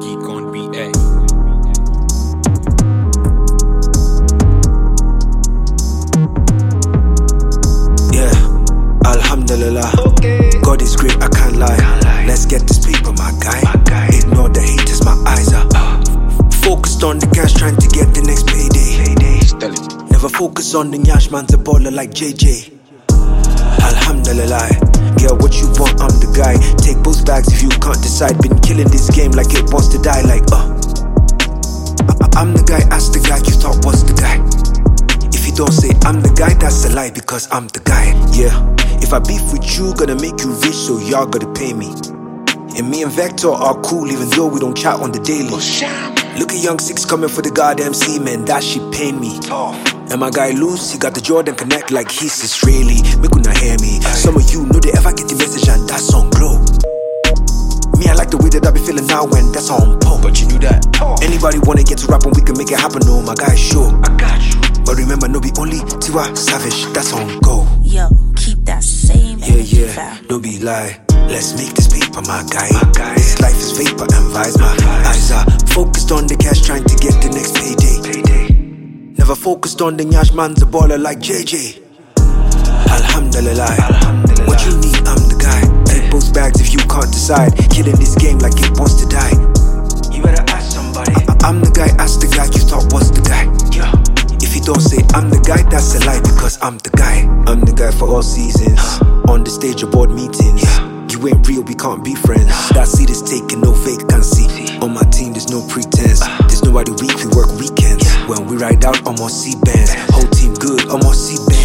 [0.00, 0.92] Geek on BA.
[9.06, 9.92] Alhamdulillah.
[9.98, 10.50] Okay.
[10.60, 11.76] God is great, I can't lie.
[11.76, 12.26] can't lie.
[12.26, 13.60] Let's get this paper, my guy.
[13.62, 14.08] My guy.
[14.08, 16.02] Ignore the haters, my eyes are uh.
[16.62, 19.04] focused on the cash, trying to get the next payday.
[19.04, 20.10] payday.
[20.10, 22.72] Never focus on the nyash man's a baller like JJ.
[23.80, 24.75] Alhamdulillah.
[27.86, 28.38] Can't decide.
[28.42, 30.66] Been killing this game like it wants to die, like uh.
[32.18, 34.42] I- I'm the guy, ask the guy you thought was the guy.
[35.32, 38.10] If you don't say I'm the guy, that's a lie because I'm the guy.
[38.34, 38.52] Yeah.
[38.98, 41.94] If I beef with you, gonna make you rich, so y'all gotta pay me.
[42.76, 45.54] And me and Vector are cool, even though we don't chat on the daily.
[46.38, 49.38] Look at Young Six coming for the goddamn C man, that shit pain me.
[50.10, 53.00] And my guy Loose, he got the Jordan Connect like he's Israeli.
[53.22, 54.00] Make una hear me.
[54.12, 55.35] Some of you know they ever get the
[59.16, 60.20] that I be feeling now when that's on pole.
[60.20, 60.84] But you knew that.
[61.22, 63.88] Anybody wanna get to rap and we can make it happen, no, my guy, sure.
[64.04, 64.60] I got you.
[64.84, 67.66] But remember, no be only Tiwa Savage, that's on go.
[67.82, 71.00] Yo, keep that same Yeah, yeah, no be lie.
[71.28, 72.68] Let's make this paper, my guy.
[73.14, 74.58] This life is vapor and vibes.
[74.60, 74.74] My
[75.06, 77.96] eyes are focused on the cash, trying to get the next payday.
[79.18, 81.82] Never focused on the nyash, man's a baller like JJ.
[82.86, 83.74] Alhamdulillah.
[84.46, 85.84] What you need, I'm the guy.
[85.84, 87.65] Take both bags if you can't decide.
[87.76, 89.36] Killing this game like it wants to die.
[90.08, 91.12] You better ask somebody.
[91.28, 93.44] I- I'm the guy, ask the guy you thought was the guy.
[93.76, 93.92] Yeah.
[94.40, 97.28] If you don't say I'm the guy, that's a lie because I'm the guy.
[97.46, 98.80] I'm the guy for all seasons.
[99.28, 100.64] On the stage of board meetings.
[101.12, 102.48] You ain't real, we can't be friends.
[102.72, 104.48] That seat is taking no vacancy.
[104.80, 106.24] On my team, there's no pretense.
[106.48, 108.08] There's nobody weak, we work weekends.
[108.24, 109.92] When we ride out, I'm on C bands.
[110.16, 111.55] Whole team good, I'm on C bench.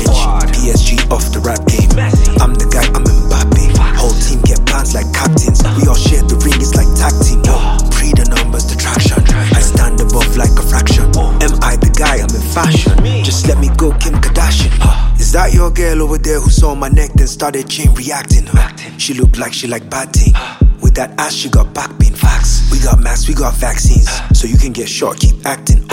[12.53, 13.23] Fashion.
[13.23, 14.71] Just let me go, Kim Kardashian.
[15.19, 18.45] Is that your girl over there who saw my neck then started chain reacting?
[18.97, 20.33] She looked like she like batting.
[20.81, 22.11] With that ass, she got back pain.
[22.13, 22.69] Facts.
[22.71, 24.09] We got masks, we got vaccines.
[24.37, 25.87] So you can get shot, keep acting.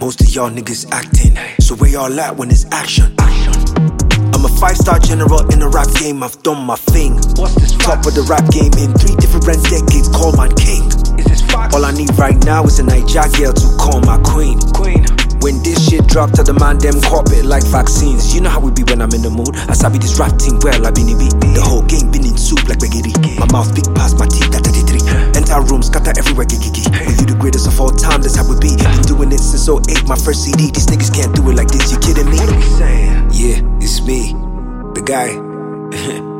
[0.00, 1.38] Most of y'all niggas acting.
[1.60, 3.14] So where y'all at when it's action?
[3.20, 7.14] I'm a five star general in the rap game, I've done my thing.
[7.36, 10.86] What's this Top of the rap game in three different decades, call my king.
[11.18, 11.74] Is this Fox?
[11.74, 14.58] All I need right now is a Naija girl to call my queen.
[14.72, 15.19] Queen.
[15.40, 18.34] When this shit dropped, to the man, them cop it like vaccines.
[18.34, 19.56] You know how we be when I'm in the mood.
[19.68, 21.32] I sabi this rap team well, I been in beat.
[21.40, 23.16] The whole game been in soup like spaghetti.
[23.40, 25.00] My mouth big past my teeth, that 33.
[25.32, 26.84] Entire room, scatter everywhere, gigi.
[26.92, 28.76] But you the greatest of all time, that's how we be.
[28.76, 30.68] Been doing it since 08, my first CD.
[30.68, 32.36] These niggas can't do it like this, you kidding me?
[32.36, 33.32] What are we saying?
[33.32, 34.36] Yeah, it's me,
[34.92, 36.30] the guy.